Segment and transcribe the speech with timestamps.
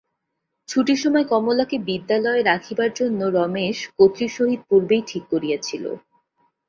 [0.69, 5.83] ছুটির সময়ে কমলাকে বিদ্যালয়েই রাখিবার জন্য রমেশ কর্ত্রীর সহিত পূর্বেই ঠিক করিয়াছিল।